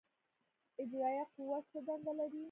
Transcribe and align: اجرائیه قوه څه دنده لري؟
اجرائیه 0.81 1.25
قوه 1.35 1.59
څه 1.71 1.77
دنده 1.87 2.11
لري؟ 2.17 2.39